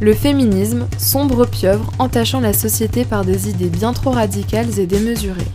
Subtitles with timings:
[0.00, 5.46] Le féminisme, sombre pieuvre entachant la société par des idées bien trop radicales et démesurées.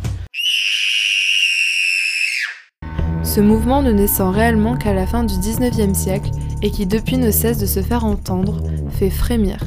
[3.23, 6.31] Ce mouvement ne naissant réellement qu'à la fin du 19e siècle
[6.61, 9.57] et qui depuis ne cesse de se faire entendre, fait frémir,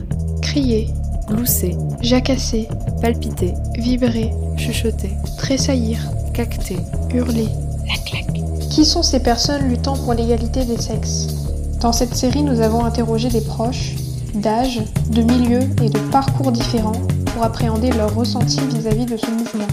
[0.41, 0.89] crier,
[1.29, 2.67] glousser, jacasser,
[3.01, 5.99] palpiter, vibrer, chuchoter, tressaillir,
[6.35, 6.77] cacter,
[7.15, 7.49] hurler.
[7.89, 8.41] La claque.
[8.71, 11.29] Qui sont ces personnes luttant pour l'égalité des sexes?
[11.81, 13.95] Dans cette série, nous avons interrogé des proches,
[14.35, 19.67] d'âge, de milieux et de parcours différents pour appréhender leurs ressentis vis-à-vis de ce mouvement.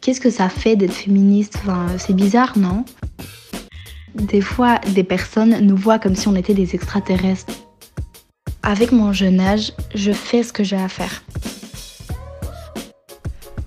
[0.00, 1.54] Qu'est-ce que ça fait d'être féministe?
[1.62, 2.84] Enfin, C'est bizarre, non?
[4.22, 7.52] Des fois, des personnes nous voient comme si on était des extraterrestres.
[8.62, 11.22] Avec mon jeune âge, je fais ce que j'ai à faire.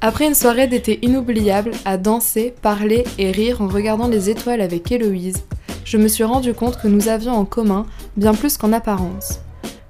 [0.01, 4.91] Après une soirée d'été inoubliable à danser, parler et rire en regardant les étoiles avec
[4.91, 5.43] Héloïse,
[5.85, 7.85] je me suis rendu compte que nous avions en commun
[8.17, 9.41] bien plus qu'en apparence.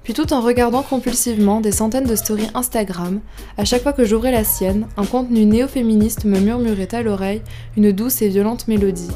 [0.04, 3.20] Puis tout en regardant compulsivement des centaines de stories Instagram,
[3.56, 7.42] à chaque fois que j'ouvrais la sienne, un contenu néo-féministe me murmurait à l'oreille
[7.78, 9.10] une douce et violente mélodie.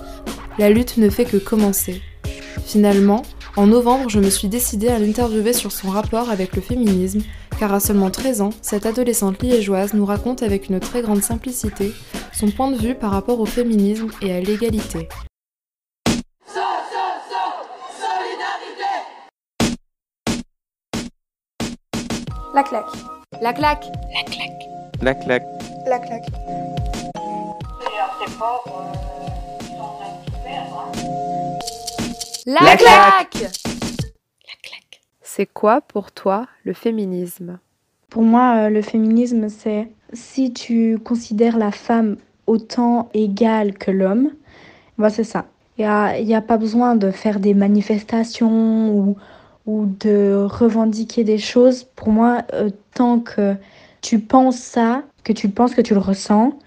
[0.56, 2.00] La lutte ne fait que commencer.
[2.64, 3.22] Finalement,
[3.56, 7.22] en novembre, je me suis décidée à l'interviewer sur son rapport avec le féminisme,
[7.58, 11.92] car à seulement 13 ans, cette adolescente liégeoise nous raconte avec une très grande simplicité
[12.33, 15.08] son point de vue par rapport au féminisme et à l'égalité.
[22.55, 22.84] La claque.
[23.42, 24.62] La claque La claque.
[25.02, 25.42] La claque.
[25.86, 26.27] La claque.
[28.39, 29.14] La,
[32.47, 35.00] La claque La claque.
[35.23, 37.59] C'est quoi pour toi le féminisme?
[38.11, 44.30] Pour moi, euh, le féminisme, c'est si tu considères la femme autant égale que l'homme,
[44.98, 45.46] bah, c'est ça.
[45.79, 49.17] Il n'y a, y a pas besoin de faire des manifestations ou,
[49.64, 51.85] ou de revendiquer des choses.
[51.85, 53.57] Pour moi, euh, tant que
[54.02, 56.58] tu penses ça, que tu penses que tu le ressens,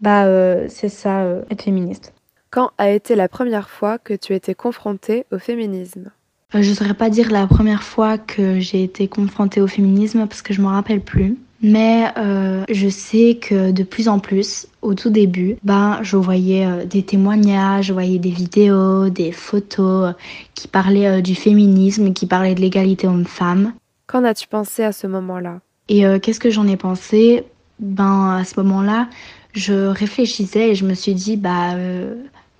[0.00, 2.12] bah, euh, c'est ça, euh, être féministe.
[2.52, 6.10] Quand a été la première fois que tu étais confrontée au féminisme?
[6.54, 10.26] Euh, je ne saurais pas dire la première fois que j'ai été confrontée au féminisme
[10.26, 11.38] parce que je ne me rappelle plus.
[11.62, 16.66] Mais euh, je sais que de plus en plus, au tout début, ben, je voyais
[16.66, 20.12] euh, des témoignages, je voyais des vidéos, des photos euh,
[20.54, 23.72] qui parlaient du féminisme, qui parlaient de l'égalité homme-femme.
[24.06, 25.60] Qu'en as-tu pensé à ce moment-là?
[25.88, 27.44] Et qu'est-ce que j'en ai pensé?
[27.80, 29.08] Ben à ce moment-là,
[29.52, 31.74] je réfléchissais et je me suis dit bah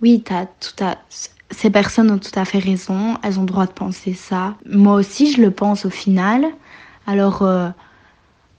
[0.02, 0.96] oui, tout à
[1.52, 4.54] ces personnes ont tout à fait raison, elles ont droit de penser ça.
[4.66, 6.46] Moi aussi, je le pense au final.
[7.06, 7.68] Alors euh,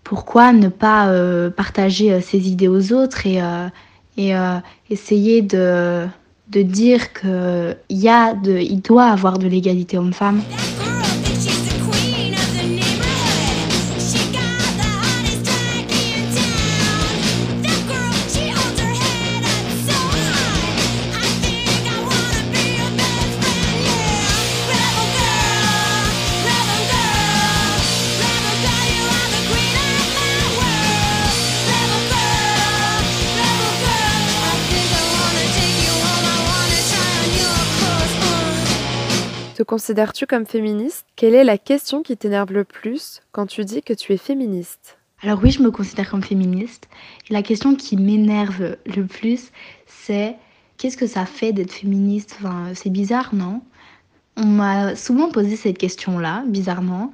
[0.03, 3.67] pourquoi ne pas euh, partager euh, ces idées aux autres et, euh,
[4.17, 4.57] et euh,
[4.89, 6.07] essayer de
[6.47, 10.41] dire que il y a de il doit avoir de l'égalité homme-femme?
[39.63, 41.05] Te considères-tu comme féministe?
[41.15, 44.97] Quelle est la question qui t'énerve le plus quand tu dis que tu es féministe?
[45.21, 46.89] Alors oui, je me considère comme féministe.
[47.29, 49.53] Et la question qui m'énerve le plus,
[49.87, 50.35] c'est
[50.75, 52.35] qu'est-ce que ça fait d'être féministe?
[52.39, 53.61] Enfin, C'est bizarre, non?
[54.35, 57.13] On m'a souvent posé cette question-là, bizarrement.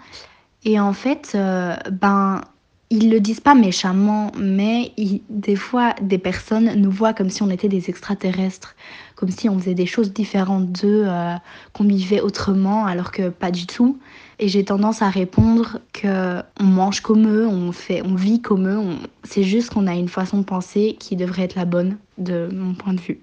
[0.65, 2.41] Et en fait, euh, ben,
[2.91, 4.93] ils le disent pas méchamment, mais
[5.29, 8.75] des fois, des personnes nous voient comme si on était des extraterrestres,
[9.15, 11.35] comme si on faisait des choses différentes d'eux, euh,
[11.73, 13.99] qu'on vivait autrement, alors que pas du tout.
[14.39, 18.67] Et j'ai tendance à répondre que on mange comme eux, on fait, on vit comme
[18.67, 18.77] eux.
[18.79, 22.49] on- C'est juste qu'on a une façon de penser qui devrait être la bonne, de
[22.51, 23.21] mon point de vue.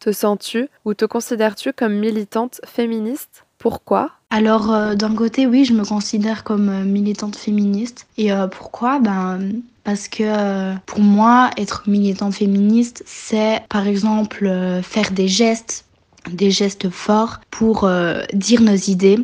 [0.00, 3.45] Te sens-tu ou te considères-tu comme militante féministe?
[3.66, 4.12] Pourquoi?
[4.30, 8.06] Alors, euh, d'un côté, oui, je me considère comme euh, militante féministe.
[8.16, 9.00] Et euh, pourquoi?
[9.00, 9.40] Ben,
[9.82, 14.48] parce que pour moi, être militante féministe, c'est par exemple
[14.82, 15.84] faire des gestes,
[16.30, 17.88] des gestes forts pour
[18.32, 19.18] dire nos idées.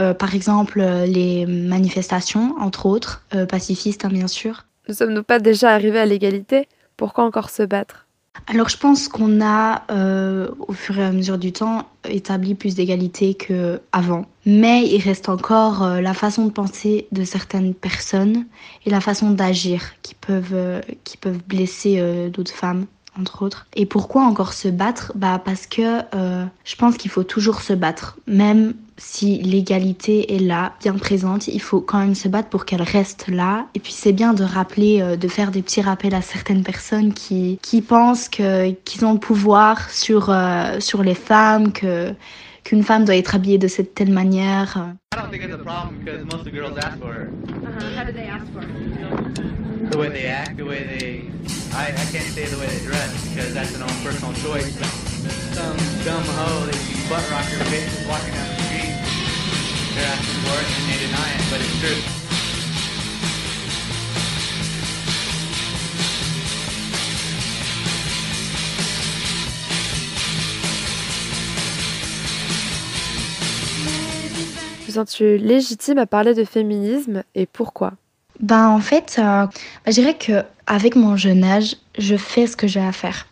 [0.00, 4.64] Euh, par exemple, euh, les manifestations, entre autres, euh, pacifistes, hein, bien sûr.
[4.88, 6.68] Ne sommes-nous pas déjà arrivés à l'égalité?
[6.96, 8.03] Pourquoi encore se battre?
[8.46, 12.74] Alors je pense qu'on a, euh, au fur et à mesure du temps, établi plus
[12.74, 14.26] d'égalité qu'avant.
[14.44, 18.44] Mais il reste encore euh, la façon de penser de certaines personnes
[18.84, 22.86] et la façon d'agir qui peuvent, euh, qui peuvent blesser d'autres femmes
[23.18, 23.66] entre autres.
[23.76, 25.12] Et pourquoi encore se battre?
[25.14, 26.00] Bah parce que
[26.64, 31.60] je pense qu'il faut toujours se battre, même si l'égalité est là, bien présente, il
[31.60, 33.66] faut quand même se battre pour qu'elle reste là.
[33.74, 37.12] Et puis c'est bien de rappeler, euh, de faire des petits rappels à certaines personnes
[37.12, 42.14] qui, qui pensent que, qu'ils ont le pouvoir sur, euh, sur les femmes, que
[42.64, 44.94] qu'une femme doit être habillée de cette telle manière.
[45.12, 47.28] I don't think it's a problem because most of the girls ask for it.
[47.28, 47.94] Uh-huh.
[47.94, 49.90] How do they ask for it?
[49.90, 51.28] The way they act, the way they.
[51.74, 54.74] I, I can't say the way they dress because that's their own personal choice.
[55.52, 58.63] Some dumb hoe that you butt rock your bitch walking down the street.
[59.94, 62.24] They're asking for it and they deny it, but it's true.
[74.94, 77.92] sens-tu légitime à parler de féminisme et pourquoi?
[78.40, 79.46] Ben en fait, euh,
[79.86, 83.26] je dirais que avec mon jeune âge, je fais ce que j'ai à faire.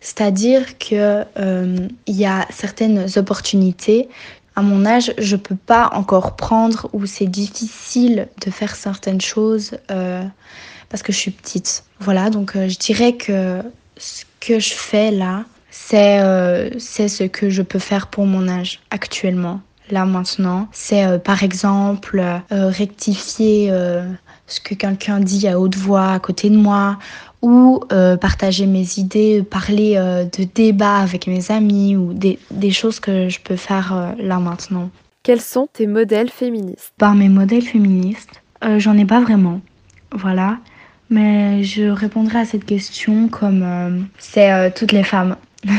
[0.00, 4.08] C'est-à-dire que euh, il y a certaines opportunités.
[4.54, 9.72] À mon âge, je peux pas encore prendre ou c'est difficile de faire certaines choses
[9.90, 10.22] euh,
[10.88, 11.84] parce que je suis petite.
[12.00, 13.62] Voilà, donc je dirais que
[13.96, 16.20] ce que je fais là, c'est
[16.78, 19.60] c'est ce que je peux faire pour mon âge actuellement
[19.92, 24.04] là maintenant, c'est euh, par exemple euh, rectifier euh,
[24.46, 26.98] ce que quelqu'un dit à haute voix à côté de moi
[27.42, 27.80] ou
[28.20, 33.40] partager mes idées, parler de débats avec mes amis ou des, des choses que je
[33.40, 34.90] peux faire là maintenant.
[35.22, 36.92] Quels sont tes modèles féministes?
[36.98, 38.42] Par mes modèles féministes,
[38.78, 39.60] j'en ai pas vraiment.
[40.12, 40.58] Voilà.
[41.10, 45.36] Mais je répondrai à cette question comme c'est toutes les femmes.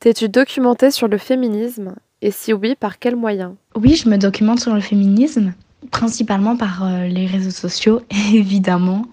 [0.00, 1.94] T'es-tu documentée sur le féminisme?
[2.22, 3.54] Et si oui, par quels moyens?
[3.74, 5.54] Oui, je me documente sur le féminisme,
[5.90, 8.02] principalement par euh, les réseaux sociaux,
[8.32, 9.06] évidemment.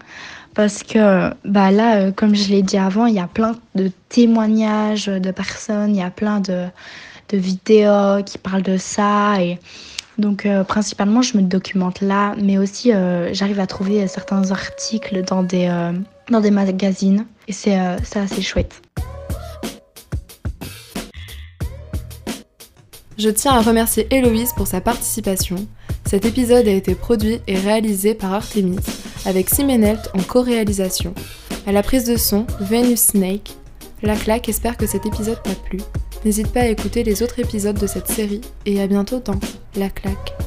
[0.55, 3.91] Parce que bah là, euh, comme je l'ai dit avant, il y a plein de
[4.09, 6.65] témoignages de personnes, il y a plein de,
[7.29, 9.41] de vidéos qui parlent de ça.
[9.41, 9.59] Et
[10.17, 12.91] donc, euh, principalement, je me documente là, mais aussi
[13.33, 15.69] j'arrive à trouver certains articles dans des,
[16.29, 17.25] dans des magazines.
[17.49, 18.81] Et c'est assez chouette.
[23.17, 25.67] Je tiens à remercier Héloïse pour sa participation.
[26.05, 28.79] Cet épisode a été produit et réalisé par Artemis,
[29.25, 31.13] avec Simenelt en co-réalisation.
[31.67, 33.55] À la prise de son, Venus Snake.
[34.03, 35.79] La claque espère que cet épisode t'a plu.
[36.23, 39.39] N'hésite pas à écouter les autres épisodes de cette série et à bientôt dans
[39.75, 40.44] La claque.